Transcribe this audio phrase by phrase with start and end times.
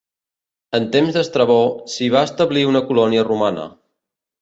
[0.77, 1.59] En temps d'Estrabó,
[1.97, 3.73] s'hi va establir una colònia romana.